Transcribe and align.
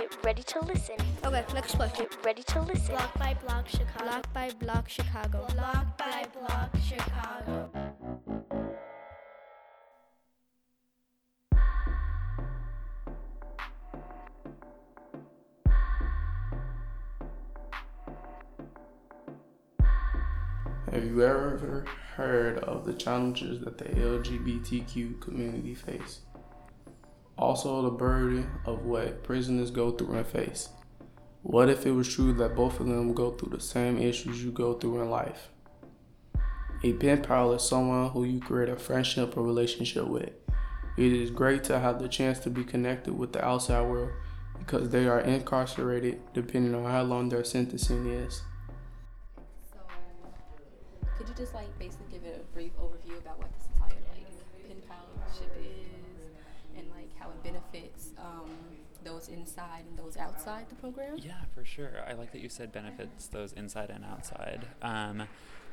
Get 0.00 0.24
ready 0.24 0.42
to 0.42 0.64
listen. 0.64 0.96
Okay, 1.22 1.44
next 1.52 1.74
question. 1.74 2.06
Get 2.08 2.24
ready 2.24 2.42
to 2.42 2.62
listen. 2.62 2.94
Block 2.94 3.18
by 3.18 3.34
Block 3.34 3.68
Chicago. 3.68 4.06
Block 4.06 4.32
by 4.32 4.50
Block 4.58 4.88
Chicago. 4.88 5.46
Block 5.52 5.98
by 5.98 6.24
Block 6.32 6.74
Chicago. 6.82 7.70
Have 20.90 21.04
you 21.04 21.22
ever 21.22 21.84
heard 22.16 22.56
of 22.60 22.86
the 22.86 22.94
challenges 22.94 23.62
that 23.66 23.76
the 23.76 23.84
LGBTQ 23.84 25.20
community 25.20 25.74
face? 25.74 26.20
Also, 27.40 27.80
the 27.80 27.90
burden 27.90 28.50
of 28.66 28.84
what 28.84 29.24
prisoners 29.24 29.70
go 29.70 29.90
through 29.90 30.12
and 30.14 30.26
face. 30.26 30.68
What 31.42 31.70
if 31.70 31.86
it 31.86 31.92
was 31.92 32.06
true 32.06 32.34
that 32.34 32.54
both 32.54 32.80
of 32.80 32.86
them 32.86 33.14
go 33.14 33.30
through 33.30 33.56
the 33.56 33.62
same 33.62 33.96
issues 33.96 34.44
you 34.44 34.52
go 34.52 34.74
through 34.74 35.00
in 35.00 35.08
life? 35.08 35.48
A 36.84 36.92
pen 36.92 37.22
pal 37.22 37.54
is 37.54 37.62
someone 37.62 38.10
who 38.10 38.24
you 38.24 38.40
create 38.40 38.68
a 38.68 38.76
friendship 38.76 39.38
or 39.38 39.42
relationship 39.42 40.06
with. 40.06 40.28
It 40.98 41.12
is 41.14 41.30
great 41.30 41.64
to 41.64 41.78
have 41.78 41.98
the 41.98 42.08
chance 42.08 42.40
to 42.40 42.50
be 42.50 42.62
connected 42.62 43.16
with 43.16 43.32
the 43.32 43.42
outside 43.42 43.88
world 43.88 44.10
because 44.58 44.90
they 44.90 45.08
are 45.08 45.20
incarcerated 45.20 46.20
depending 46.34 46.74
on 46.74 46.84
how 46.84 47.02
long 47.04 47.30
their 47.30 47.42
sentencing 47.42 48.06
is. 48.06 48.42
So, 49.72 49.78
could 51.16 51.26
you 51.26 51.34
just 51.34 51.54
like 51.54 51.78
basically 51.78 52.18
give 52.18 52.24
it 52.24 52.39
benefits 57.72 58.10
um, 58.18 58.50
those 59.04 59.28
inside 59.28 59.84
and 59.88 59.98
those 59.98 60.16
outside 60.16 60.68
the 60.68 60.74
program? 60.76 61.16
Yeah, 61.18 61.42
for 61.54 61.64
sure. 61.64 62.04
I 62.08 62.12
like 62.14 62.32
that 62.32 62.40
you 62.40 62.48
said 62.48 62.72
benefits 62.72 63.28
those 63.28 63.52
inside 63.52 63.90
and 63.90 64.04
outside. 64.04 64.66
Um, 64.82 65.24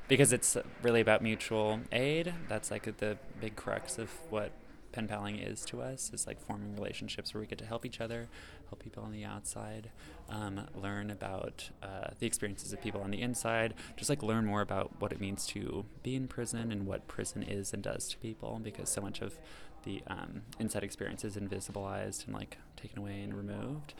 because 0.08 0.32
it's 0.32 0.56
really 0.82 1.02
about 1.02 1.22
mutual 1.22 1.82
aid. 1.92 2.34
That's 2.48 2.72
like 2.72 2.98
the 2.98 3.18
big 3.42 3.56
crux 3.56 3.98
of 3.98 4.10
what 4.30 4.52
pen 4.94 5.08
paling 5.08 5.38
is 5.38 5.66
to 5.66 5.82
us 5.82 6.12
is 6.14 6.26
like 6.26 6.40
forming 6.40 6.74
relationships 6.76 7.34
where 7.34 7.42
we 7.42 7.48
get 7.48 7.58
to 7.58 7.66
help 7.66 7.86
each 7.86 8.00
other, 8.00 8.28
help 8.70 8.84
people 8.84 9.04
on 9.04 9.12
the 9.12 9.24
outside, 9.24 9.90
um, 10.30 10.68
learn 10.76 11.10
about 11.10 11.70
uh, 11.82 12.10
the 12.20 12.28
experiences 12.28 12.74
of 12.74 12.82
people 12.82 13.02
on 13.02 13.12
the 13.12 13.22
inside, 13.22 13.74
just 13.96 14.10
like 14.10 14.24
learn 14.24 14.46
more 14.46 14.62
about 14.62 14.92
what 15.00 15.12
it 15.12 15.20
means 15.20 15.46
to 15.48 15.86
be 16.04 16.16
in 16.16 16.28
prison 16.28 16.72
and 16.72 16.86
what 16.86 17.08
prison 17.08 17.44
is 17.44 17.74
and 17.74 17.84
does 17.84 18.08
to 18.10 18.18
people 18.18 18.60
because 18.64 18.90
so 18.90 19.02
much 19.02 19.22
of 19.22 19.40
the 19.84 20.02
um, 20.08 20.42
inside 20.60 20.84
experience 20.84 21.24
is 21.24 21.36
invisibilized 21.36 22.26
and 22.26 22.34
like 22.34 22.58
taken 22.76 23.00
away 23.00 23.22
and 23.22 23.34
removed. 23.34 23.94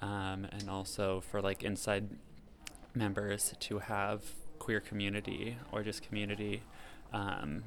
Um, 0.00 0.46
and 0.52 0.68
also 0.68 1.20
for 1.20 1.40
like 1.40 1.62
inside 1.62 2.08
members 2.94 3.54
to 3.58 3.78
have 3.78 4.22
queer 4.58 4.80
community 4.80 5.56
or 5.72 5.82
just 5.82 6.02
community 6.02 6.62
um, 7.12 7.62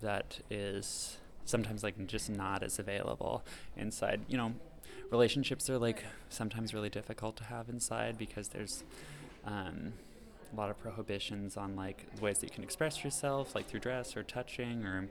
that 0.00 0.40
is 0.50 1.18
sometimes 1.44 1.82
like 1.82 2.06
just 2.06 2.28
not 2.28 2.62
as 2.62 2.78
available 2.78 3.44
inside 3.76 4.20
you 4.28 4.36
know 4.36 4.52
relationships 5.10 5.68
are 5.70 5.78
like 5.78 6.04
sometimes 6.28 6.74
really 6.74 6.90
difficult 6.90 7.36
to 7.36 7.44
have 7.44 7.68
inside 7.68 8.18
because 8.18 8.48
there's 8.48 8.84
um, 9.44 9.92
a 10.52 10.56
lot 10.56 10.70
of 10.70 10.78
prohibitions 10.78 11.56
on 11.56 11.76
like 11.76 12.06
ways 12.20 12.38
that 12.38 12.46
you 12.46 12.54
can 12.54 12.64
express 12.64 13.04
yourself 13.04 13.54
like 13.54 13.66
through 13.66 13.80
dress 13.80 14.16
or 14.16 14.22
touching 14.22 14.84
or 14.84 15.08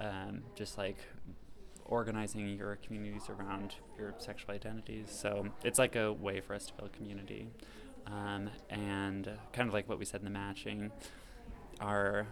um, 0.00 0.42
just 0.54 0.76
like 0.78 0.98
organizing 1.84 2.48
your 2.48 2.76
communities 2.76 3.28
around 3.28 3.76
your 3.98 4.14
sexual 4.18 4.54
identities. 4.54 5.06
So 5.10 5.46
it's 5.62 5.78
like 5.78 5.96
a 5.96 6.12
way 6.12 6.40
for 6.40 6.54
us 6.54 6.66
to 6.66 6.74
build 6.74 6.92
community. 6.92 7.48
Um, 8.06 8.50
and 8.70 9.30
kind 9.52 9.68
of 9.68 9.74
like 9.74 9.88
what 9.88 9.98
we 9.98 10.04
said 10.04 10.20
in 10.20 10.24
the 10.24 10.30
matching, 10.30 10.92
our 11.80 12.26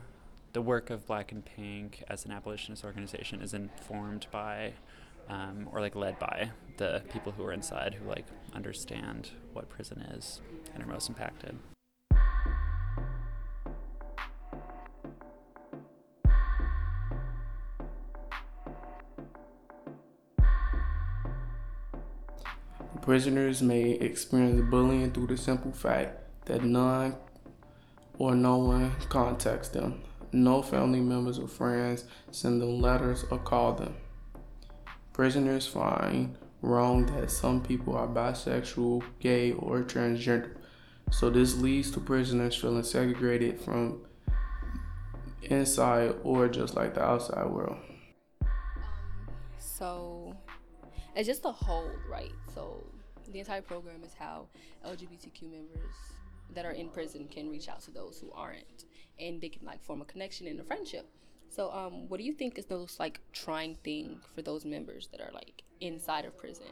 the 0.53 0.63
work 0.63 0.89
of 0.89 1.05
Black 1.07 1.33
and 1.33 1.45
Pink 1.45 2.05
as 2.09 2.25
an 2.25 2.31
abolitionist 2.31 2.85
organization 2.85 3.43
is 3.43 3.53
informed 3.53 4.29
by 4.31 4.75
um, 5.29 5.69
or 5.73 5.81
like 5.81 5.95
led 5.95 6.19
by 6.19 6.51
the 6.77 7.03
people 7.13 7.33
who 7.33 7.45
are 7.45 7.53
inside 7.53 7.95
who 7.95 8.09
like 8.09 8.27
understand 8.55 9.31
what 9.53 9.69
prison 9.69 10.01
is 10.01 10.41
and 10.75 10.83
are 10.83 10.87
most 10.87 11.09
impacted. 11.09 11.57
Prisoners 23.03 23.61
may 23.61 23.91
experience 23.91 24.63
bullying 24.71 25.13
through 25.13 25.27
the 25.27 25.37
simple 25.37 25.73
fact 25.73 26.21
that 26.47 26.65
none 26.65 27.15
or 28.19 28.35
no 28.35 28.57
one 28.57 28.93
contacts 29.11 29.69
them. 29.69 30.01
No 30.33 30.63
family 30.63 31.01
members 31.01 31.39
or 31.39 31.47
friends 31.47 32.05
send 32.31 32.63
them 32.63 32.81
letters 32.81 33.25
or 33.31 33.39
call 33.39 33.75
them. 33.75 33.95
Prisoners 35.15 35.65
find 35.65 36.37
wrong 36.61 37.07
that 37.07 37.31
some 37.31 37.63
people 37.63 37.97
are 37.97 38.09
bisexual, 38.09 39.05
gay, 39.21 39.53
or 39.53 39.83
transgender. 39.83 40.57
So 41.13 41.31
this 41.31 41.57
leads 41.57 41.93
to 41.93 42.01
prisoners 42.01 42.57
feeling 42.57 42.83
segregated 42.83 43.61
from 43.61 44.03
inside 45.43 46.17
or 46.25 46.49
just 46.49 46.75
like 46.75 46.95
the 46.95 47.03
outside 47.05 47.47
world. 47.47 47.77
So, 49.59 50.35
it's 51.15 51.29
just 51.29 51.45
a 51.45 51.53
whole, 51.53 51.91
right? 52.11 52.33
So, 52.53 52.83
the 53.31 53.39
entire 53.39 53.63
program 53.63 54.03
is 54.05 54.15
how 54.19 54.49
LGBTQ 54.85 55.43
members 55.43 55.95
that 56.55 56.65
are 56.65 56.73
in 56.73 56.89
prison 56.89 57.29
can 57.31 57.49
reach 57.49 57.69
out 57.69 57.81
to 57.83 57.93
those 57.93 58.19
who 58.19 58.33
aren't, 58.33 58.85
and 59.21 59.41
they 59.41 59.49
can 59.49 59.65
like 59.65 59.81
form 59.81 60.03
a 60.03 60.05
connection 60.07 60.49
and 60.49 60.59
a 60.59 60.65
friendship. 60.65 61.09
So, 61.55 61.71
um, 61.71 62.09
what 62.09 62.19
do 62.19 62.25
you 62.25 62.33
think 62.33 62.59
is 62.59 62.67
the 62.67 62.77
most 62.77 62.99
like 62.99 63.21
trying 63.33 63.77
thing 63.85 64.19
for 64.35 64.43
those 64.43 64.65
members 64.65 65.09
that 65.13 65.21
are 65.21 65.31
like 65.33 65.63
inside 65.81 66.25
of 66.25 66.37
prison? 66.37 66.67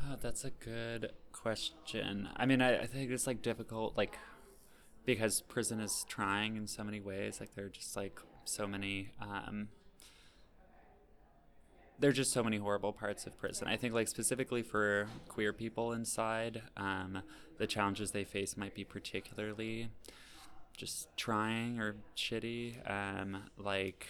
Oh, 0.00 0.14
that's 0.20 0.44
a 0.44 0.50
good 0.50 1.10
question. 1.32 2.28
I 2.36 2.46
mean, 2.46 2.62
I, 2.62 2.82
I 2.82 2.86
think 2.86 3.10
it's 3.10 3.26
like 3.26 3.42
difficult, 3.42 3.96
like 3.96 4.16
because 5.04 5.40
prison 5.40 5.80
is 5.80 6.04
trying 6.08 6.56
in 6.56 6.68
so 6.68 6.84
many 6.84 7.00
ways. 7.00 7.40
Like 7.40 7.56
there 7.56 7.64
are 7.64 7.70
just 7.70 7.96
like 7.96 8.20
so 8.44 8.68
many. 8.68 9.10
Um, 9.20 9.70
there 11.98 12.10
are 12.10 12.12
just 12.12 12.32
so 12.32 12.44
many 12.44 12.58
horrible 12.58 12.92
parts 12.92 13.26
of 13.26 13.36
prison. 13.36 13.66
I 13.66 13.76
think, 13.76 13.92
like 13.92 14.06
specifically 14.06 14.62
for 14.62 15.08
queer 15.26 15.52
people 15.52 15.92
inside, 15.92 16.62
um, 16.76 17.22
the 17.58 17.66
challenges 17.66 18.12
they 18.12 18.22
face 18.22 18.56
might 18.56 18.76
be 18.76 18.84
particularly 18.84 19.88
just 20.78 21.08
trying 21.16 21.80
or 21.80 21.96
shitty. 22.16 22.76
Um, 22.90 23.42
like 23.58 24.06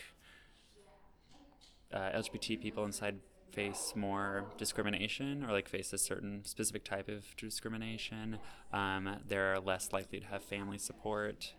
uh, 1.93 2.11
LGBT 2.15 2.61
people 2.61 2.85
inside 2.85 3.17
face 3.53 3.95
more 3.97 4.45
discrimination 4.59 5.43
or 5.43 5.53
like 5.53 5.69
face 5.69 5.93
a 5.93 5.99
certain 5.99 6.45
specific 6.45 6.85
type 6.85 7.09
of 7.09 7.25
discrimination. 7.37 8.39
Um, 8.73 9.17
they're 9.27 9.59
less 9.59 9.93
likely 9.93 10.21
to 10.21 10.27
have 10.27 10.45
family 10.45 10.79
support. 10.79 11.55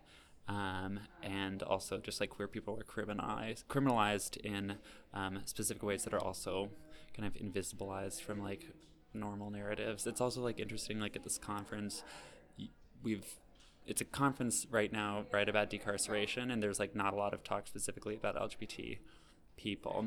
Um, 0.48 1.02
and 1.22 1.62
also 1.62 2.00
just 2.00 2.20
like 2.20 2.32
queer 2.32 2.48
people 2.48 2.80
are 2.80 2.84
criminalized, 2.84 3.66
criminalized 3.66 4.38
in 4.38 4.76
um, 5.14 5.40
specific 5.46 5.84
ways 5.84 6.04
that 6.06 6.14
are 6.14 6.24
also 6.24 6.70
kind 7.16 7.28
of 7.28 7.34
invisibilized 7.40 8.22
from 8.22 8.42
like 8.42 8.68
normal 9.14 9.52
narratives. 9.52 10.08
It's 10.08 10.22
also 10.22 10.42
like 10.42 10.60
interesting, 10.60 11.00
like 11.00 11.16
at 11.16 11.24
this 11.24 11.38
conference, 11.38 12.04
we've 13.04 13.28
it's 13.90 14.02
a 14.02 14.06
conference 14.06 14.68
right 14.70 14.94
now, 14.94 15.26
right 15.34 15.50
about 15.50 15.72
decarceration, 15.72 16.52
and 16.54 16.62
there's 16.62 16.80
like 16.80 16.96
not 16.96 17.12
a 17.12 17.16
lot 17.16 17.34
of 17.34 17.44
talk 17.44 17.66
specifically 17.68 18.14
about 18.14 18.36
LGBT 18.36 19.00
people 19.58 20.06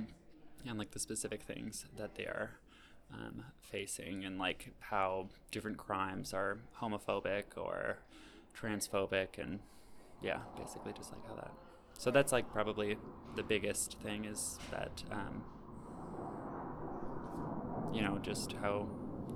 and 0.66 0.78
like 0.78 0.93
the 0.93 1.00
specific 1.00 1.43
things 1.43 1.84
that 1.98 2.15
they 2.15 2.25
are 2.25 2.53
um, 3.12 3.42
facing 3.60 4.25
and 4.25 4.38
like 4.38 4.72
how 4.78 5.26
different 5.50 5.77
crimes 5.77 6.33
are 6.33 6.59
homophobic 6.80 7.57
or 7.57 7.98
transphobic 8.57 9.39
and 9.39 9.59
yeah, 10.22 10.39
basically 10.57 10.92
just 10.92 11.10
like 11.12 11.27
how 11.27 11.34
that. 11.34 11.51
So 11.98 12.12
that's 12.12 12.30
like 12.30 12.51
probably 12.53 12.97
the 13.34 13.42
biggest 13.42 13.98
thing 13.98 14.27
is 14.27 14.60
that, 14.71 15.03
um, 15.10 15.42
you 17.92 18.01
know, 18.01 18.21
just 18.22 18.53
how 18.62 18.86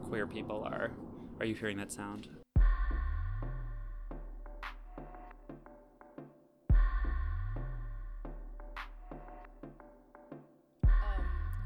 queer 0.05 0.29
people 0.29 0.63
are. 0.63 0.93
Are 1.41 1.47
you 1.47 1.57
hearing 1.57 1.79
that 1.79 1.91
sound? 1.91 2.29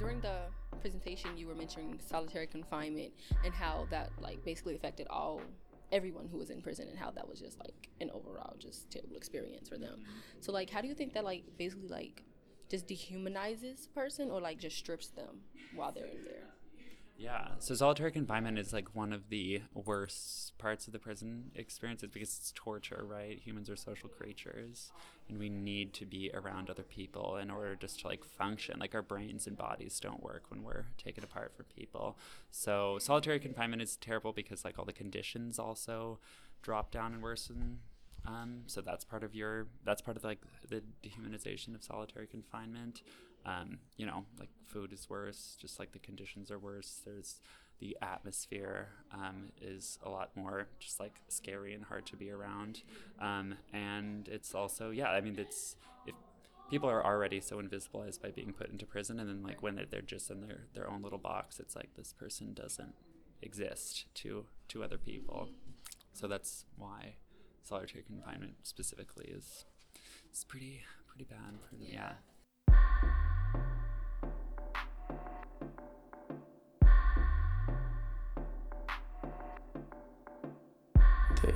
During 0.01 0.21
the 0.23 0.39
presentation, 0.81 1.37
you 1.37 1.47
were 1.47 1.55
mentioning 1.55 2.01
solitary 2.05 2.47
confinement 2.47 3.13
and 3.45 3.53
how 3.53 3.87
that 3.91 4.11
like 4.19 4.43
basically 4.45 4.75
affected 4.75 5.07
all 5.11 5.43
everyone 5.93 6.27
who 6.27 6.39
was 6.39 6.49
in 6.49 6.63
prison 6.63 6.89
and 6.89 6.99
how 6.99 7.11
that 7.11 7.29
was 7.29 7.39
just 7.39 7.59
like 7.59 7.91
an 8.01 8.11
overall 8.15 8.55
just 8.59 8.91
terrible 8.91 9.17
experience 9.17 9.69
for 9.69 9.77
them. 9.77 9.99
Mm-hmm. 10.01 10.41
So 10.41 10.53
like 10.53 10.71
how 10.71 10.81
do 10.81 10.89
you 10.89 10.95
think 10.95 11.13
that 11.13 11.25
like 11.25 11.45
basically 11.59 11.89
like 11.89 12.23
just 12.71 12.89
dehumanizes 12.89 13.87
a 13.87 13.91
person 13.91 14.31
or 14.31 14.41
like 14.41 14.59
just 14.59 14.79
strips 14.79 15.09
them 15.09 15.41
while 15.75 15.93
they're 15.93 16.07
in 16.07 16.25
there? 16.25 16.40
Yeah. 17.21 17.49
So 17.59 17.75
solitary 17.75 18.13
confinement 18.13 18.59
is 18.59 18.73
like 18.73 18.95
one 18.95 19.13
of 19.13 19.29
the 19.29 19.61
worst 19.75 20.57
parts 20.57 20.87
of 20.87 20.95
the 20.95 20.99
prison 20.99 21.51
experience. 21.55 22.03
It's 22.03 22.15
because 22.15 22.39
it's 22.39 22.51
torture, 22.57 23.05
right? 23.07 23.39
Humans 23.39 23.69
are 23.69 23.77
social 23.77 24.09
creatures, 24.09 24.91
and 25.29 25.39
we 25.39 25.51
need 25.51 25.93
to 25.95 26.07
be 26.07 26.31
around 26.33 26.71
other 26.71 26.83
people 26.83 27.37
in 27.37 27.51
order 27.51 27.77
just 27.77 28.01
to 28.01 28.09
like 28.09 28.25
function. 28.25 28.79
Like 28.81 28.95
our 28.95 29.03
brains 29.03 29.47
and 29.47 29.55
bodies 29.55 30.01
don't 30.01 30.23
work 30.23 30.45
when 30.49 30.63
we're 30.63 30.87
taken 30.97 31.23
apart 31.23 31.53
from 31.55 31.67
people. 31.77 32.17
So 32.51 32.97
solitary 32.99 33.39
confinement 33.39 33.83
is 33.83 33.97
terrible 33.97 34.33
because 34.33 34.65
like 34.65 34.79
all 34.79 34.87
the 34.87 34.93
conditions 34.95 35.59
also 35.59 36.21
drop 36.63 36.91
down 36.91 37.13
and 37.13 37.23
worsen. 37.23 37.81
Um, 38.25 38.63
so 38.65 38.81
that's 38.81 39.05
part 39.05 39.25
of 39.25 39.35
your 39.35 39.67
that's 39.85 40.01
part 40.01 40.17
of 40.17 40.25
like 40.25 40.41
the 40.67 40.83
dehumanization 41.05 41.75
of 41.75 41.83
solitary 41.83 42.27
confinement 42.27 43.03
um, 43.47 43.79
you 43.97 44.07
know, 44.07 44.25
like 44.39 44.51
food 44.67 44.93
is 44.93 45.09
worse, 45.09 45.57
just 45.61 45.79
like 45.79 45.93
the 45.93 45.99
conditions 45.99 46.51
are 46.51 46.59
worse. 46.59 47.01
There's 47.05 47.41
the 47.81 47.97
atmosphere 48.03 48.89
um, 49.13 49.53
is 49.61 49.99
a 50.05 50.11
lot 50.11 50.31
more 50.37 50.67
just 50.79 51.01
like 51.01 51.15
scary 51.29 51.75
and 51.75 51.85
hard 51.85 52.07
to 52.07 52.17
be 52.17 52.31
around. 52.31 52.83
Um, 53.21 53.55
and 53.73 54.29
it's 54.29 54.55
also, 54.55 54.91
yeah, 54.91 55.09
I 55.11 55.23
mean, 55.23 55.37
it's, 55.39 55.77
if 56.07 56.15
people 56.69 56.91
are 56.91 57.05
already 57.05 57.41
so 57.41 57.57
invisibilized 57.61 58.21
by 58.21 58.31
being 58.31 58.53
put 58.53 58.71
into 58.71 58.85
prison, 58.85 59.19
and 59.19 59.29
then 59.29 59.43
like 59.43 59.63
when 59.63 59.77
they're, 59.77 59.87
they're 59.91 60.03
just 60.03 60.31
in 60.31 60.43
their, 60.43 60.67
their 60.75 60.91
own 60.91 61.03
little 61.03 61.19
box, 61.19 61.59
it's 61.59 61.75
like 61.75 61.95
this 61.97 62.13
person 62.13 62.53
doesn't 62.53 62.95
exist 63.41 64.05
to, 64.17 64.45
to 64.69 64.85
other 64.85 64.99
people. 64.99 65.49
So 66.13 66.27
that's 66.29 66.67
why 66.77 67.15
solitary 67.65 68.03
confinement 68.03 68.57
specifically 68.63 69.33
is, 69.35 69.65
is 70.35 70.45
pretty, 70.45 70.83
pretty 71.07 71.25
bad. 71.25 71.59
Pretty, 71.67 71.95
yeah. 71.95 72.11
The 72.11 72.30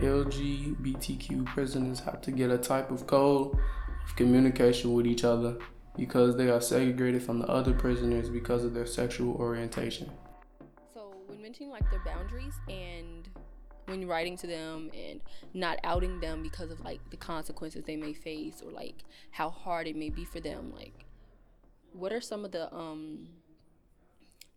LGBTQ 0.04 1.46
prisoners 1.46 2.00
have 2.00 2.20
to 2.22 2.30
get 2.30 2.50
a 2.50 2.58
type 2.58 2.90
of 2.90 3.06
code 3.06 3.56
of 4.04 4.16
communication 4.16 4.92
with 4.92 5.06
each 5.06 5.24
other 5.24 5.56
because 5.96 6.36
they 6.36 6.50
are 6.50 6.60
segregated 6.60 7.22
from 7.22 7.38
the 7.38 7.46
other 7.46 7.72
prisoners 7.72 8.28
because 8.28 8.64
of 8.64 8.74
their 8.74 8.86
sexual 8.86 9.34
orientation. 9.34 10.10
So 10.92 11.14
when 11.26 11.40
mentioning 11.40 11.70
like 11.70 11.88
their 11.90 12.02
boundaries 12.04 12.54
and 12.68 13.28
when 13.86 14.06
writing 14.06 14.36
to 14.38 14.46
them 14.46 14.90
and 14.94 15.20
not 15.52 15.78
outing 15.84 16.20
them 16.20 16.42
because 16.42 16.70
of 16.70 16.80
like 16.80 17.00
the 17.10 17.16
consequences 17.16 17.84
they 17.84 17.96
may 17.96 18.12
face 18.12 18.62
or 18.64 18.70
like 18.70 19.04
how 19.30 19.50
hard 19.50 19.86
it 19.86 19.96
may 19.96 20.10
be 20.10 20.24
for 20.24 20.40
them, 20.40 20.72
like 20.74 21.04
what 21.92 22.12
are 22.12 22.20
some 22.20 22.44
of 22.44 22.52
the 22.52 22.72
um 22.74 23.28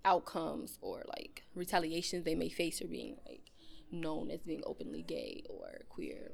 outcomes 0.04 0.80
or 0.82 1.04
like 1.08 1.44
retaliations 1.54 2.24
they 2.24 2.36
may 2.36 2.50
face 2.50 2.80
for 2.80 2.88
being 2.88 3.18
like 3.28 3.42
known 3.92 4.32
as 4.32 4.42
being 4.42 4.62
openly 4.66 5.02
gay 5.02 5.44
or 5.50 5.82
queer? 5.90 6.32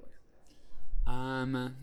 Um, 1.06 1.76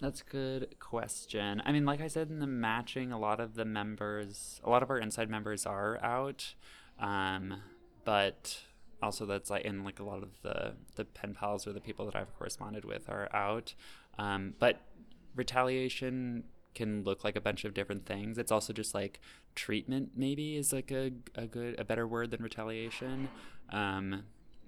that's 0.00 0.20
a 0.20 0.24
good 0.30 0.74
question. 0.80 1.62
I 1.64 1.72
mean, 1.72 1.84
like 1.84 2.00
I 2.00 2.08
said 2.08 2.28
in 2.28 2.40
the 2.40 2.46
matching, 2.46 3.12
a 3.12 3.18
lot 3.18 3.40
of 3.40 3.54
the 3.54 3.64
members, 3.64 4.60
a 4.64 4.70
lot 4.70 4.82
of 4.82 4.90
our 4.90 4.98
inside 4.98 5.30
members 5.30 5.64
are 5.64 6.02
out, 6.02 6.54
um, 6.98 7.62
but 8.04 8.62
also 9.02 9.26
that's 9.26 9.50
like 9.50 9.64
in 9.64 9.84
like 9.84 10.00
a 10.00 10.04
lot 10.04 10.22
of 10.22 10.30
the 10.42 10.74
the 10.96 11.04
pen 11.04 11.34
pals 11.34 11.66
or 11.66 11.72
the 11.72 11.80
people 11.80 12.04
that 12.06 12.16
I've 12.16 12.36
corresponded 12.36 12.84
with 12.84 13.08
are 13.08 13.28
out. 13.34 13.74
Um, 14.18 14.54
but 14.58 14.80
retaliation 15.34 16.44
can 16.74 17.04
look 17.04 17.22
like 17.22 17.36
a 17.36 17.40
bunch 17.40 17.64
of 17.64 17.74
different 17.74 18.06
things. 18.06 18.38
It's 18.38 18.52
also 18.52 18.72
just 18.72 18.94
like 18.94 19.20
treatment 19.54 20.10
maybe 20.16 20.56
is 20.56 20.72
like 20.72 20.90
a, 20.90 21.12
a 21.34 21.46
good 21.46 21.78
a 21.78 21.84
better 21.84 22.06
word 22.06 22.30
than 22.30 22.42
retaliation. 22.42 23.28
Um, 23.70 24.24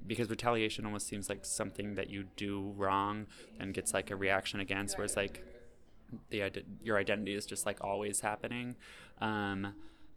because 0.07 0.29
retaliation 0.29 0.85
almost 0.85 1.07
seems 1.07 1.29
like 1.29 1.45
something 1.45 1.95
that 1.95 2.11
you 2.11 2.25
do 2.37 2.73
wrong 2.77 3.27
and 3.59 3.75
gets 3.75 3.95
like 3.95 4.11
a 4.11 4.17
reaction 4.17 4.61
against 4.61 4.99
whereas 4.99 5.17
like 5.17 5.43
the 6.31 6.51
your 6.83 6.99
identity 6.99 7.35
is 7.35 7.47
just 7.47 7.67
like 7.67 7.83
always 7.83 8.21
happening. 8.21 8.77
Um, 9.21 9.75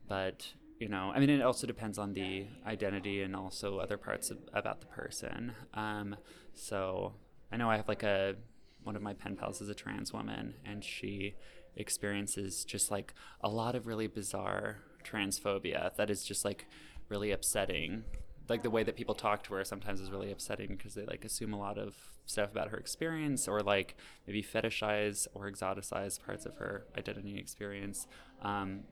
but 0.07 0.53
you 0.79 0.87
know 0.87 1.11
i 1.15 1.19
mean 1.19 1.29
it 1.29 1.41
also 1.41 1.65
depends 1.65 1.97
on 1.97 2.13
the 2.13 2.45
identity 2.65 3.21
and 3.21 3.35
also 3.35 3.79
other 3.79 3.97
parts 3.97 4.29
of, 4.29 4.37
about 4.53 4.79
the 4.79 4.87
person. 4.87 5.53
Um, 5.73 6.15
so 6.53 7.13
i 7.51 7.57
know 7.57 7.69
i 7.69 7.77
have 7.77 7.87
like 7.87 8.03
a 8.03 8.35
one 8.83 8.95
of 8.95 9.01
my 9.01 9.13
pen 9.13 9.35
pals 9.35 9.61
is 9.61 9.69
a 9.69 9.75
trans 9.75 10.13
woman 10.13 10.53
and 10.65 10.83
she 10.83 11.35
experiences 11.75 12.63
just 12.63 12.89
like 12.89 13.13
a 13.41 13.49
lot 13.49 13.75
of 13.75 13.85
really 13.85 14.07
bizarre 14.07 14.77
transphobia 15.03 15.95
that 15.95 16.09
is 16.09 16.23
just 16.23 16.45
like 16.45 16.67
really 17.09 17.31
upsetting 17.31 18.03
like 18.49 18.63
the 18.63 18.69
way 18.69 18.83
that 18.83 18.95
people 18.95 19.15
talk 19.15 19.43
to 19.43 19.53
her 19.53 19.63
sometimes 19.63 19.99
is 19.99 20.11
really 20.11 20.31
upsetting 20.31 20.69
because 20.69 20.93
they 20.93 21.05
like 21.05 21.25
assume 21.25 21.53
a 21.53 21.59
lot 21.59 21.77
of 21.77 21.95
stuff 22.25 22.51
about 22.51 22.69
her 22.69 22.77
experience 22.77 23.47
or 23.47 23.61
like 23.61 23.95
maybe 24.25 24.43
fetishize 24.43 25.27
or 25.33 25.49
exoticize 25.49 26.23
parts 26.23 26.45
of 26.45 26.55
her 26.55 26.85
identity 26.97 27.37
experience. 27.37 28.07
Um, 28.41 28.83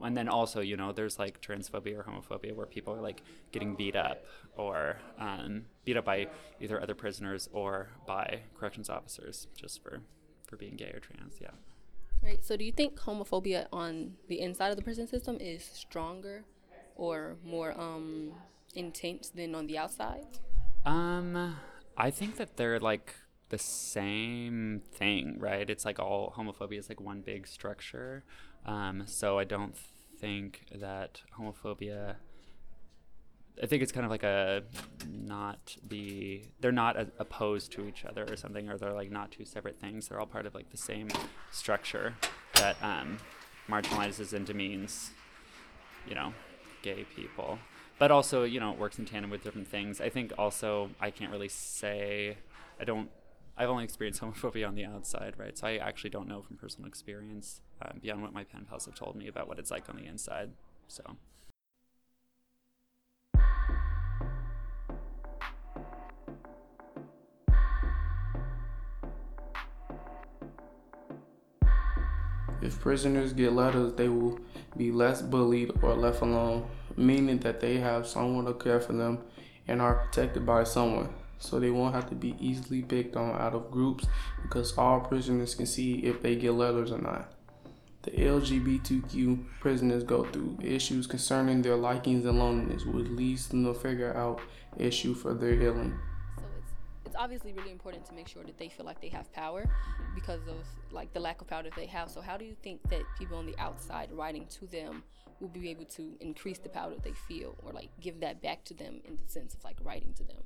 and 0.00 0.16
then 0.16 0.28
also 0.28 0.60
you 0.60 0.76
know 0.76 0.92
there's 0.92 1.18
like 1.18 1.40
transphobia 1.40 1.98
or 1.98 2.04
homophobia 2.04 2.54
where 2.54 2.66
people 2.66 2.94
are 2.94 3.00
like 3.00 3.22
getting 3.50 3.74
beat 3.74 3.96
up 3.96 4.24
or 4.56 4.96
um, 5.18 5.66
beat 5.84 5.96
up 5.96 6.04
by 6.04 6.26
either 6.60 6.80
other 6.80 6.94
prisoners 6.94 7.48
or 7.52 7.90
by 8.06 8.40
corrections 8.54 8.88
officers 8.88 9.48
just 9.54 9.82
for 9.82 10.00
for 10.46 10.56
being 10.56 10.76
gay 10.76 10.90
or 10.94 11.00
trans 11.00 11.38
yeah. 11.40 11.50
Right 12.22 12.44
so 12.44 12.56
do 12.56 12.64
you 12.64 12.72
think 12.72 12.98
homophobia 12.98 13.66
on 13.72 14.14
the 14.28 14.40
inside 14.40 14.68
of 14.68 14.76
the 14.76 14.82
prison 14.82 15.06
system 15.06 15.36
is 15.40 15.64
stronger 15.64 16.44
or 16.96 17.36
more 17.44 17.78
um 17.78 18.32
intense 18.74 19.28
than 19.30 19.54
on 19.54 19.66
the 19.66 19.78
outside? 19.78 20.26
Um, 20.84 21.56
I 21.96 22.10
think 22.10 22.36
that 22.36 22.56
they're 22.56 22.80
like 22.80 23.14
the 23.50 23.58
same 23.58 24.80
thing, 24.92 25.36
right? 25.38 25.68
It's 25.68 25.84
like 25.84 25.98
all 25.98 26.34
homophobia 26.36 26.78
is 26.78 26.88
like 26.88 27.00
one 27.00 27.20
big 27.20 27.46
structure. 27.46 28.24
Um, 28.64 29.04
so 29.06 29.38
I 29.38 29.44
don't 29.44 29.76
think 30.18 30.66
that 30.74 31.20
homophobia. 31.38 32.16
I 33.62 33.66
think 33.66 33.82
it's 33.82 33.92
kind 33.92 34.06
of 34.06 34.10
like 34.10 34.22
a 34.22 34.62
not 35.06 35.76
the 35.86 36.42
they're 36.60 36.72
not 36.72 36.96
a, 36.96 37.08
opposed 37.18 37.70
to 37.72 37.86
each 37.86 38.04
other 38.06 38.24
or 38.28 38.36
something, 38.36 38.70
or 38.70 38.78
they're 38.78 38.94
like 38.94 39.10
not 39.10 39.30
two 39.30 39.44
separate 39.44 39.78
things. 39.78 40.08
They're 40.08 40.18
all 40.18 40.26
part 40.26 40.46
of 40.46 40.54
like 40.54 40.70
the 40.70 40.78
same 40.78 41.08
structure 41.50 42.14
that 42.54 42.76
um, 42.82 43.18
marginalizes 43.68 44.32
and 44.32 44.46
demeans, 44.46 45.10
you 46.08 46.14
know, 46.14 46.32
gay 46.82 47.04
people 47.14 47.58
but 47.98 48.10
also 48.10 48.44
you 48.44 48.60
know 48.60 48.72
it 48.72 48.78
works 48.78 48.98
in 48.98 49.04
tandem 49.04 49.30
with 49.30 49.42
different 49.42 49.68
things. 49.68 50.00
I 50.00 50.08
think 50.08 50.32
also 50.38 50.90
i 51.00 51.10
can't 51.10 51.30
really 51.30 51.48
say 51.48 52.36
i 52.80 52.84
don't 52.84 53.10
i've 53.56 53.68
only 53.68 53.84
experienced 53.84 54.20
homophobia 54.22 54.66
on 54.68 54.74
the 54.74 54.84
outside 54.84 55.34
right? 55.38 55.56
So 55.56 55.66
i 55.66 55.76
actually 55.76 56.10
don't 56.10 56.28
know 56.28 56.42
from 56.42 56.56
personal 56.56 56.88
experience 56.88 57.60
uh, 57.80 57.92
beyond 58.00 58.22
what 58.22 58.32
my 58.32 58.44
pen 58.44 58.66
pals 58.68 58.86
have 58.86 58.94
told 58.94 59.16
me 59.16 59.28
about 59.28 59.48
what 59.48 59.58
it's 59.58 59.70
like 59.70 59.88
on 59.88 59.96
the 59.96 60.06
inside 60.06 60.50
so. 60.88 61.16
If 72.62 72.78
prisoners 72.78 73.32
get 73.32 73.52
letters, 73.52 73.94
they 73.94 74.08
will 74.08 74.38
be 74.76 74.92
less 74.92 75.20
bullied 75.20 75.72
or 75.82 75.94
left 75.94 76.20
alone, 76.20 76.64
meaning 76.96 77.38
that 77.38 77.60
they 77.60 77.78
have 77.78 78.06
someone 78.06 78.44
to 78.46 78.54
care 78.54 78.80
for 78.80 78.92
them 78.92 79.18
and 79.68 79.80
are 79.80 80.06
protected 80.06 80.44
by 80.44 80.64
someone. 80.64 81.12
So 81.38 81.58
they 81.58 81.70
won't 81.70 81.94
have 81.94 82.08
to 82.10 82.14
be 82.14 82.36
easily 82.38 82.82
picked 82.82 83.16
on 83.16 83.30
out 83.30 83.54
of 83.54 83.70
groups 83.70 84.06
because 84.42 84.76
all 84.78 85.00
prisoners 85.00 85.54
can 85.54 85.66
see 85.66 85.94
if 86.00 86.22
they 86.22 86.36
get 86.36 86.52
letters 86.52 86.92
or 86.92 86.98
not. 86.98 87.32
The 88.02 88.12
LGBTQ 88.12 89.44
prisoners 89.60 90.04
go 90.04 90.24
through 90.24 90.58
issues 90.62 91.06
concerning 91.06 91.62
their 91.62 91.76
likings 91.76 92.24
and 92.24 92.38
loneliness, 92.38 92.84
which 92.84 93.08
leads 93.08 93.48
them 93.48 93.64
to 93.64 93.74
figure 93.74 94.16
out 94.16 94.40
issue 94.76 95.14
for 95.14 95.34
their 95.34 95.54
healing 95.54 95.98
obviously 97.22 97.52
really 97.52 97.70
important 97.70 98.04
to 98.04 98.12
make 98.14 98.26
sure 98.26 98.42
that 98.42 98.58
they 98.58 98.68
feel 98.68 98.84
like 98.84 99.00
they 99.00 99.08
have 99.08 99.32
power 99.32 99.64
because 100.12 100.40
of 100.48 100.66
like 100.90 101.12
the 101.12 101.20
lack 101.20 101.40
of 101.40 101.46
power 101.46 101.62
that 101.62 101.76
they 101.76 101.86
have. 101.86 102.10
So 102.10 102.20
how 102.20 102.36
do 102.36 102.44
you 102.44 102.56
think 102.64 102.82
that 102.90 103.02
people 103.16 103.38
on 103.38 103.46
the 103.46 103.56
outside 103.58 104.10
writing 104.12 104.44
to 104.58 104.66
them 104.66 105.04
will 105.40 105.48
be 105.48 105.70
able 105.70 105.84
to 105.84 106.16
increase 106.20 106.58
the 106.58 106.68
power 106.68 106.90
that 106.90 107.04
they 107.04 107.12
feel 107.28 107.56
or 107.62 107.72
like 107.72 107.90
give 108.00 108.18
that 108.20 108.42
back 108.42 108.64
to 108.64 108.74
them 108.74 109.00
in 109.04 109.16
the 109.16 109.30
sense 109.30 109.54
of 109.54 109.62
like 109.62 109.76
writing 109.84 110.12
to 110.14 110.24
them? 110.24 110.42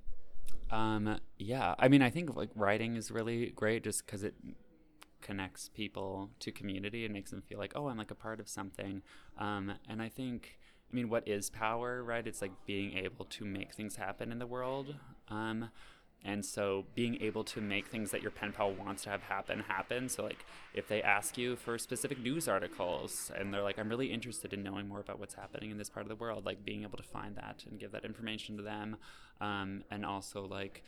Um, 0.70 1.18
yeah, 1.38 1.74
I 1.78 1.88
mean, 1.88 2.02
I 2.02 2.10
think 2.10 2.36
like 2.36 2.50
writing 2.54 2.96
is 2.96 3.10
really 3.10 3.46
great 3.56 3.82
just 3.82 4.04
because 4.04 4.22
it 4.22 4.34
connects 5.22 5.70
people 5.70 6.28
to 6.40 6.52
community 6.52 7.06
and 7.06 7.14
makes 7.14 7.30
them 7.30 7.40
feel 7.40 7.58
like, 7.58 7.72
oh, 7.74 7.88
I'm 7.88 7.96
like 7.96 8.10
a 8.10 8.14
part 8.14 8.38
of 8.38 8.50
something. 8.50 9.00
Um, 9.38 9.72
and 9.88 10.02
I 10.02 10.10
think, 10.10 10.58
I 10.92 10.94
mean, 10.94 11.08
what 11.08 11.26
is 11.26 11.48
power, 11.48 12.04
right? 12.04 12.26
It's 12.26 12.42
like 12.42 12.52
being 12.66 12.98
able 12.98 13.24
to 13.24 13.46
make 13.46 13.72
things 13.72 13.96
happen 13.96 14.30
in 14.30 14.38
the 14.38 14.46
world. 14.46 14.94
Um, 15.28 15.70
and 16.26 16.44
so 16.44 16.84
being 16.96 17.22
able 17.22 17.44
to 17.44 17.60
make 17.60 17.86
things 17.86 18.10
that 18.10 18.20
your 18.20 18.32
pen 18.32 18.52
pal 18.52 18.72
wants 18.72 19.04
to 19.04 19.10
have 19.10 19.22
happen 19.22 19.60
happen. 19.60 20.08
So 20.08 20.24
like 20.24 20.44
if 20.74 20.88
they 20.88 21.00
ask 21.00 21.38
you 21.38 21.54
for 21.54 21.78
specific 21.78 22.18
news 22.18 22.48
articles 22.48 23.30
and 23.38 23.54
they're 23.54 23.62
like, 23.62 23.78
I'm 23.78 23.88
really 23.88 24.08
interested 24.12 24.52
in 24.52 24.64
knowing 24.64 24.88
more 24.88 24.98
about 24.98 25.20
what's 25.20 25.34
happening 25.34 25.70
in 25.70 25.78
this 25.78 25.88
part 25.88 26.04
of 26.04 26.08
the 26.08 26.16
world, 26.16 26.44
like 26.44 26.64
being 26.64 26.82
able 26.82 26.96
to 26.96 27.04
find 27.04 27.36
that 27.36 27.64
and 27.70 27.78
give 27.78 27.92
that 27.92 28.04
information 28.04 28.56
to 28.56 28.62
them, 28.64 28.96
um, 29.40 29.84
and 29.90 30.04
also 30.04 30.44
like 30.44 30.82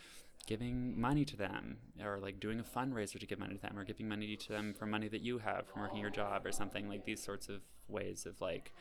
giving 0.47 1.01
money 1.01 1.25
to 1.25 1.37
them 1.37 1.77
or 2.03 2.19
like 2.19 2.41
doing 2.41 2.59
a 2.59 2.65
fundraiser 2.65 3.21
to 3.21 3.27
give 3.27 3.39
money 3.39 3.55
to 3.55 3.63
them 3.63 3.79
or 3.79 3.85
giving 3.85 4.09
money 4.09 4.35
to 4.35 4.49
them 4.49 4.75
for 4.75 4.87
money 4.87 5.07
that 5.07 5.21
you 5.21 5.39
have 5.39 5.67
from 5.69 5.83
working 5.83 5.99
your 5.99 6.11
job 6.11 6.45
or 6.45 6.51
something 6.51 6.89
like 6.89 7.05
these 7.05 7.23
sorts 7.23 7.49
of 7.49 7.61
ways 7.87 8.27
of 8.27 8.41
like 8.41 8.73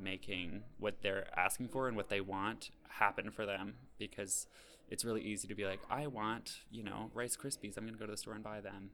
making 0.00 0.62
what 0.78 1.02
they're 1.02 1.26
asking 1.36 1.68
for 1.68 1.88
and 1.88 1.96
what 1.96 2.08
they 2.08 2.20
want 2.20 2.70
happen 2.88 3.30
for 3.30 3.46
them 3.46 3.74
because 3.98 4.46
it's 4.88 5.04
really 5.04 5.22
easy 5.22 5.48
to 5.48 5.54
be 5.54 5.64
like 5.64 5.80
i 5.90 6.06
want 6.06 6.58
you 6.70 6.82
know 6.82 7.10
rice 7.14 7.36
krispies. 7.36 7.76
I'm 7.76 7.84
going 7.84 7.94
to 7.94 7.98
go 7.98 8.06
to 8.06 8.12
the 8.12 8.16
store 8.16 8.34
and 8.34 8.44
buy 8.44 8.60
them. 8.60 8.90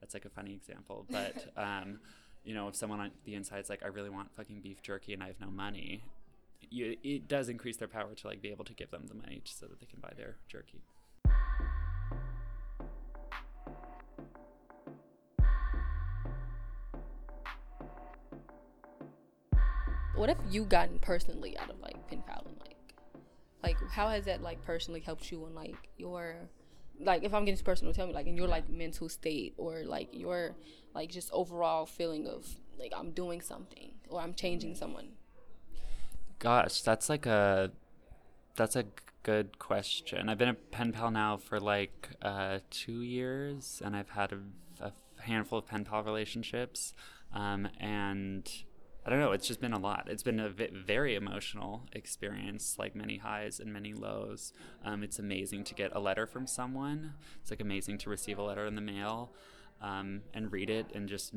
That's 0.00 0.14
like 0.14 0.24
a 0.24 0.30
funny 0.30 0.52
example 0.54 1.06
but 1.10 1.52
um, 1.56 2.00
you 2.44 2.54
know 2.54 2.68
if 2.68 2.76
someone 2.76 3.00
on 3.00 3.10
the 3.24 3.34
inside's 3.34 3.68
like 3.68 3.82
i 3.82 3.88
really 3.88 4.10
want 4.10 4.34
fucking 4.36 4.60
beef 4.60 4.80
jerky 4.82 5.12
and 5.12 5.22
i 5.22 5.26
have 5.26 5.40
no 5.40 5.50
money 5.50 6.02
you, 6.70 6.96
it 7.04 7.28
does 7.28 7.48
increase 7.48 7.76
their 7.76 7.88
power 7.88 8.14
to 8.14 8.26
like 8.26 8.40
be 8.42 8.50
able 8.50 8.64
to 8.64 8.72
give 8.74 8.90
them 8.90 9.04
the 9.08 9.14
money 9.14 9.42
so 9.44 9.66
that 9.66 9.78
they 9.80 9.86
can 9.86 10.00
buy 10.00 10.12
their 10.16 10.36
jerky 10.48 10.82
What 20.16 20.30
have 20.30 20.38
you 20.50 20.64
gotten 20.64 20.98
personally 20.98 21.58
out 21.58 21.68
of 21.68 21.78
like 21.80 22.08
pen 22.08 22.22
pal 22.26 22.42
and 22.46 22.56
like, 22.66 22.76
like 23.62 23.90
how 23.90 24.08
has 24.08 24.24
that 24.24 24.42
like 24.42 24.64
personally 24.64 25.00
helped 25.00 25.30
you 25.30 25.44
in 25.46 25.54
like 25.54 25.76
your, 25.98 26.36
like 26.98 27.22
if 27.22 27.34
I'm 27.34 27.44
getting 27.44 27.62
personal, 27.62 27.92
tell 27.92 28.06
me 28.06 28.14
like 28.14 28.26
in 28.26 28.34
your 28.34 28.48
like 28.48 28.68
mental 28.70 29.10
state 29.10 29.54
or 29.58 29.84
like 29.84 30.08
your 30.12 30.54
like 30.94 31.10
just 31.10 31.30
overall 31.32 31.84
feeling 31.84 32.26
of 32.26 32.46
like 32.78 32.92
I'm 32.96 33.10
doing 33.10 33.42
something 33.42 33.92
or 34.08 34.20
I'm 34.20 34.32
changing 34.32 34.74
someone. 34.74 35.08
Gosh, 36.38 36.80
that's 36.80 37.10
like 37.10 37.26
a 37.26 37.70
that's 38.56 38.74
a 38.74 38.86
good 39.22 39.58
question. 39.58 40.28
I've 40.28 40.38
been 40.38 40.48
a 40.48 40.54
pen 40.54 40.92
pal 40.92 41.10
now 41.10 41.36
for 41.36 41.60
like 41.60 42.08
uh, 42.22 42.60
two 42.70 43.02
years, 43.02 43.82
and 43.84 43.94
I've 43.94 44.10
had 44.10 44.32
a, 44.32 44.38
a 44.80 44.92
handful 45.22 45.58
of 45.58 45.66
pen 45.66 45.84
pal 45.84 46.02
relationships, 46.02 46.94
um, 47.34 47.68
and 47.78 48.50
I 49.06 49.10
don't 49.10 49.20
know. 49.20 49.30
It's 49.30 49.46
just 49.46 49.60
been 49.60 49.72
a 49.72 49.78
lot. 49.78 50.08
It's 50.10 50.24
been 50.24 50.40
a 50.40 50.48
v- 50.48 50.70
very 50.72 51.14
emotional 51.14 51.84
experience, 51.92 52.74
like 52.76 52.96
many 52.96 53.18
highs 53.18 53.60
and 53.60 53.72
many 53.72 53.94
lows. 53.94 54.52
Um, 54.84 55.04
it's 55.04 55.20
amazing 55.20 55.62
to 55.64 55.74
get 55.74 55.92
a 55.94 56.00
letter 56.00 56.26
from 56.26 56.48
someone. 56.48 57.12
It's 57.40 57.50
like 57.52 57.60
amazing 57.60 57.98
to 57.98 58.10
receive 58.10 58.36
a 58.38 58.42
letter 58.42 58.66
in 58.66 58.74
the 58.74 58.80
mail 58.80 59.32
um, 59.80 60.22
and 60.34 60.50
read 60.50 60.70
it 60.70 60.86
and 60.92 61.08
just 61.08 61.34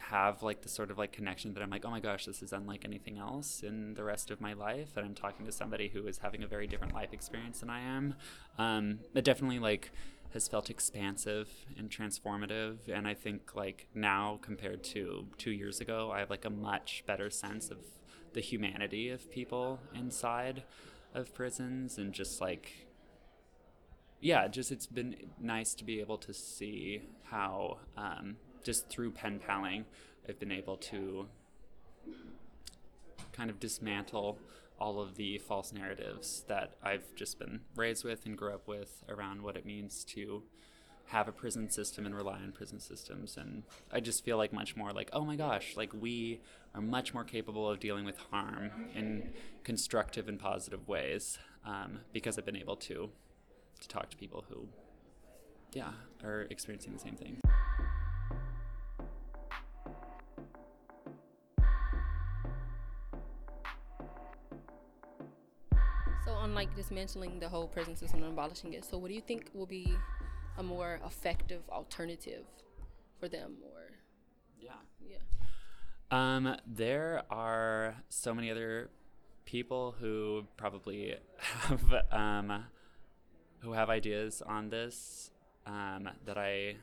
have 0.00 0.42
like 0.42 0.62
the 0.62 0.68
sort 0.68 0.90
of 0.90 0.98
like 0.98 1.12
connection 1.12 1.54
that 1.54 1.62
I'm 1.62 1.70
like, 1.70 1.84
oh 1.84 1.90
my 1.90 2.00
gosh, 2.00 2.24
this 2.26 2.42
is 2.42 2.52
unlike 2.52 2.84
anything 2.84 3.18
else 3.18 3.62
in 3.62 3.94
the 3.94 4.02
rest 4.02 4.32
of 4.32 4.40
my 4.40 4.54
life. 4.54 4.96
And 4.96 5.06
I'm 5.06 5.14
talking 5.14 5.46
to 5.46 5.52
somebody 5.52 5.88
who 5.88 6.08
is 6.08 6.18
having 6.18 6.42
a 6.42 6.48
very 6.48 6.66
different 6.66 6.94
life 6.94 7.12
experience 7.12 7.60
than 7.60 7.70
I 7.70 7.80
am. 7.80 8.14
Um, 8.58 8.98
it 9.14 9.24
definitely 9.24 9.60
like 9.60 9.92
has 10.34 10.48
felt 10.48 10.68
expansive 10.68 11.48
and 11.78 11.88
transformative. 11.88 12.88
And 12.92 13.08
I 13.08 13.14
think 13.14 13.54
like 13.54 13.86
now 13.94 14.38
compared 14.42 14.82
to 14.84 15.28
two 15.38 15.52
years 15.52 15.80
ago, 15.80 16.10
I 16.12 16.18
have 16.18 16.28
like 16.28 16.44
a 16.44 16.50
much 16.50 17.04
better 17.06 17.30
sense 17.30 17.70
of 17.70 17.78
the 18.34 18.40
humanity 18.40 19.08
of 19.08 19.30
people 19.30 19.80
inside 19.94 20.64
of 21.14 21.32
prisons 21.32 21.96
and 21.96 22.12
just 22.12 22.40
like 22.40 22.88
yeah, 24.20 24.48
just 24.48 24.72
it's 24.72 24.86
been 24.86 25.14
nice 25.38 25.74
to 25.74 25.84
be 25.84 26.00
able 26.00 26.16
to 26.18 26.32
see 26.32 27.02
how 27.24 27.78
um, 27.96 28.36
just 28.64 28.88
through 28.88 29.10
pen 29.10 29.38
paling, 29.38 29.84
I've 30.26 30.40
been 30.40 30.50
able 30.50 30.78
to 30.78 31.26
kind 33.32 33.50
of 33.50 33.60
dismantle 33.60 34.38
all 34.78 35.00
of 35.00 35.16
the 35.16 35.38
false 35.38 35.72
narratives 35.72 36.44
that 36.48 36.76
I've 36.82 37.14
just 37.14 37.38
been 37.38 37.60
raised 37.76 38.04
with 38.04 38.26
and 38.26 38.36
grew 38.36 38.52
up 38.52 38.66
with 38.66 39.04
around 39.08 39.42
what 39.42 39.56
it 39.56 39.64
means 39.64 40.04
to 40.06 40.42
have 41.06 41.28
a 41.28 41.32
prison 41.32 41.70
system 41.70 42.06
and 42.06 42.14
rely 42.14 42.34
on 42.36 42.52
prison 42.52 42.80
systems. 42.80 43.36
And 43.36 43.62
I 43.92 44.00
just 44.00 44.24
feel 44.24 44.36
like 44.36 44.52
much 44.52 44.76
more 44.76 44.92
like, 44.92 45.10
oh 45.12 45.24
my 45.24 45.36
gosh, 45.36 45.76
like 45.76 45.92
we 45.92 46.40
are 46.74 46.80
much 46.80 47.14
more 47.14 47.24
capable 47.24 47.68
of 47.68 47.78
dealing 47.78 48.04
with 48.04 48.16
harm 48.30 48.70
in 48.94 49.32
constructive 49.62 50.28
and 50.28 50.38
positive 50.38 50.88
ways 50.88 51.38
um, 51.64 52.00
because 52.12 52.38
I've 52.38 52.46
been 52.46 52.56
able 52.56 52.76
to 52.76 53.10
to 53.80 53.88
talk 53.88 54.08
to 54.10 54.16
people 54.16 54.44
who, 54.48 54.68
yeah, 55.72 55.90
are 56.22 56.42
experiencing 56.42 56.92
the 56.92 56.98
same 56.98 57.16
thing. 57.16 57.40
On 66.44 66.54
like 66.54 66.74
dismantling 66.76 67.40
the 67.40 67.48
whole 67.48 67.66
prison 67.66 67.96
system 67.96 68.22
and 68.22 68.32
abolishing 68.32 68.74
it. 68.74 68.84
So 68.84 68.98
what 68.98 69.08
do 69.08 69.14
you 69.14 69.22
think 69.22 69.50
will 69.54 69.66
be 69.66 69.96
a 70.58 70.62
more 70.62 71.00
effective 71.04 71.62
alternative 71.70 72.44
for 73.18 73.28
them 73.28 73.56
or 73.64 73.90
Yeah. 74.60 74.72
yeah. 75.08 75.16
Um, 76.10 76.56
there 76.66 77.22
are 77.30 77.96
so 78.08 78.34
many 78.34 78.50
other 78.50 78.90
people 79.46 79.96
who 79.98 80.44
probably 80.56 81.16
have 81.38 81.82
um, 82.12 82.66
who 83.60 83.72
have 83.72 83.88
ideas 83.88 84.42
on 84.42 84.68
this 84.68 85.30
um, 85.66 86.10
that 86.26 86.36
I 86.36 86.76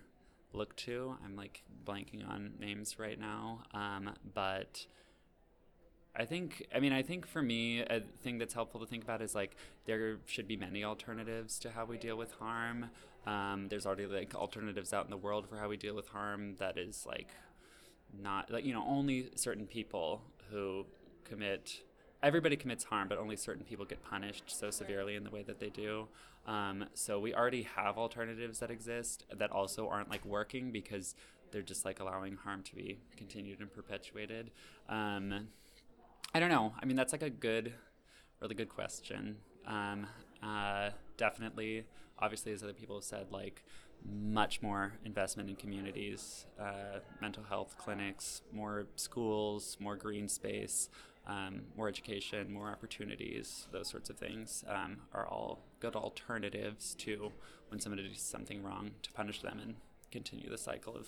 look 0.53 0.75
to. 0.77 1.15
I'm 1.23 1.35
like 1.35 1.63
blanking 1.85 2.27
on 2.27 2.53
names 2.59 2.97
right 2.97 3.19
now, 3.19 3.63
um, 3.73 4.09
but 4.33 4.87
I 6.15 6.25
think, 6.25 6.67
I 6.75 6.79
mean, 6.79 6.91
I 6.91 7.03
think 7.03 7.25
for 7.25 7.41
me, 7.41 7.79
a 7.81 8.01
thing 8.21 8.37
that's 8.37 8.53
helpful 8.53 8.79
to 8.81 8.85
think 8.85 9.03
about 9.03 9.21
is 9.21 9.33
like 9.33 9.55
there 9.85 10.17
should 10.25 10.47
be 10.47 10.57
many 10.57 10.83
alternatives 10.83 11.57
to 11.59 11.71
how 11.71 11.85
we 11.85 11.97
deal 11.97 12.17
with 12.17 12.33
harm. 12.33 12.89
Um, 13.25 13.67
there's 13.69 13.85
already 13.85 14.07
like 14.07 14.35
alternatives 14.35 14.93
out 14.93 15.05
in 15.05 15.11
the 15.11 15.17
world 15.17 15.47
for 15.47 15.57
how 15.57 15.69
we 15.69 15.77
deal 15.77 15.95
with 15.95 16.09
harm 16.09 16.55
that 16.59 16.77
is 16.77 17.05
like 17.07 17.29
not 18.19 18.51
like 18.51 18.65
you 18.65 18.73
know 18.73 18.83
only 18.87 19.29
certain 19.35 19.65
people 19.65 20.21
who 20.49 20.85
commit 21.23 21.81
everybody 22.23 22.55
commits 22.55 22.83
harm 22.83 23.07
but 23.07 23.17
only 23.17 23.35
certain 23.35 23.63
people 23.63 23.85
get 23.85 24.03
punished 24.03 24.43
so 24.47 24.69
severely 24.69 25.15
in 25.15 25.23
the 25.23 25.29
way 25.29 25.43
that 25.43 25.59
they 25.59 25.69
do. 25.69 26.07
Um, 26.47 26.85
so 26.93 27.19
we 27.19 27.33
already 27.35 27.63
have 27.63 27.97
alternatives 27.97 28.59
that 28.59 28.71
exist 28.71 29.25
that 29.37 29.51
also 29.51 29.87
aren't 29.87 30.09
like 30.09 30.25
working 30.25 30.71
because 30.71 31.15
they're 31.51 31.61
just 31.61 31.85
like 31.85 31.99
allowing 31.99 32.35
harm 32.37 32.63
to 32.63 32.75
be 32.75 32.99
continued 33.15 33.59
and 33.59 33.71
perpetuated. 33.71 34.51
Um, 34.89 35.49
i 36.33 36.39
don't 36.39 36.49
know 36.49 36.73
i 36.81 36.85
mean 36.85 36.95
that's 36.95 37.11
like 37.11 37.23
a 37.23 37.29
good 37.29 37.73
really 38.41 38.55
good 38.55 38.69
question 38.69 39.37
um, 39.67 40.07
uh, 40.41 40.89
definitely 41.17 41.85
obviously 42.19 42.51
as 42.51 42.63
other 42.63 42.73
people 42.73 42.95
have 42.95 43.03
said 43.03 43.27
like 43.31 43.63
much 44.05 44.61
more 44.61 44.93
investment 45.05 45.49
in 45.49 45.55
communities, 45.55 46.45
uh, 46.59 46.99
mental 47.19 47.43
health 47.43 47.75
clinics, 47.77 48.41
more 48.51 48.87
schools, 48.95 49.77
more 49.79 49.95
green 49.95 50.27
space, 50.27 50.89
um, 51.27 51.61
more 51.77 51.87
education, 51.87 52.51
more 52.51 52.69
opportunities, 52.69 53.67
those 53.71 53.87
sorts 53.87 54.09
of 54.09 54.17
things 54.17 54.63
um, 54.67 54.97
are 55.13 55.27
all 55.27 55.59
good 55.79 55.95
alternatives 55.95 56.95
to 56.95 57.31
when 57.69 57.79
somebody 57.79 58.07
does 58.07 58.21
something 58.21 58.63
wrong 58.63 58.91
to 59.03 59.11
punish 59.11 59.41
them 59.41 59.59
and 59.61 59.75
continue 60.11 60.49
the 60.49 60.57
cycle 60.57 60.95
of 60.95 61.07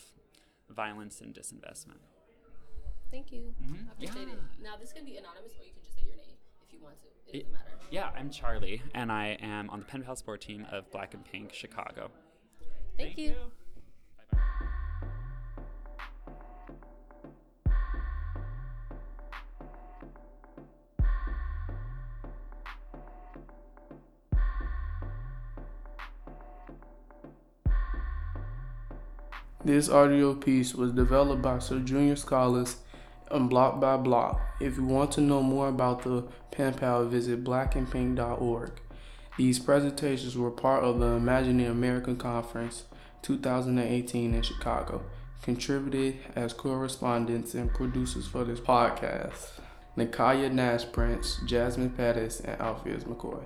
violence 0.69 1.19
and 1.19 1.33
disinvestment. 1.33 1.99
Thank 3.13 3.31
you. 3.31 3.53
Mhm. 3.61 3.89
I 3.89 3.91
appreciate 3.91 4.27
Yeah. 4.27 4.33
it. 4.33 4.39
Now 4.63 4.75
this 4.75 4.91
can 4.91 5.05
be 5.05 5.17
anonymous 5.17 5.51
or 5.59 5.63
you 5.63 5.71
can 5.71 5.83
just 5.83 5.95
say 5.95 6.01
your 6.03 6.15
name 6.15 6.35
if 6.65 6.73
you 6.73 6.79
want 6.81 6.99
to. 7.01 7.07
It 7.27 7.35
It- 7.35 7.39
doesn't 7.43 7.53
matter. 7.53 7.77
Yeah, 7.91 8.09
I'm 8.15 8.31
Charlie, 8.31 8.81
and 8.95 9.11
I 9.11 9.37
am 9.39 9.69
on 9.69 9.81
the 9.81 9.85
Pen 9.85 10.03
Pal 10.03 10.15
Sport 10.15 10.41
team 10.41 10.65
of 10.71 10.89
Black 10.89 11.13
and 11.13 11.23
Pink 11.23 11.53
Chicago. 11.53 12.09
Thank, 12.97 13.19
you. 13.19 13.51
This 29.63 29.89
audio 29.89 30.33
piece 30.35 30.73
was 30.75 30.91
developed 30.91 31.41
by 31.41 31.59
Sir 31.59 31.79
Junior 31.79 32.15
Scholars 32.17 32.75
and 32.75 32.83
Block 33.39 33.79
by 33.79 33.97
Block. 33.97 34.39
If 34.59 34.77
you 34.77 34.83
want 34.83 35.11
to 35.13 35.21
know 35.21 35.41
more 35.41 35.67
about 35.67 36.03
the 36.03 36.27
pen 36.51 36.73
pal, 36.73 37.05
visit 37.05 37.43
blackandpink.org. 37.43 38.71
These 39.37 39.59
presentations 39.59 40.37
were 40.37 40.51
part 40.51 40.83
of 40.83 40.99
the 40.99 41.07
Imagining 41.07 41.65
America 41.65 42.13
Conference 42.13 42.83
2018 43.23 44.33
in 44.33 44.41
Chicago, 44.41 45.03
contributed 45.41 46.19
as 46.35 46.53
correspondents 46.53 47.55
and 47.55 47.73
producers 47.73 48.27
for 48.27 48.43
this 48.43 48.59
podcast. 48.59 49.59
Nikaya 49.97 50.51
Nash 50.51 50.85
Prince, 50.91 51.39
Jasmine 51.45 51.91
Pettis, 51.91 52.39
and 52.39 52.59
Alpheus 52.61 53.03
McCoy. 53.03 53.43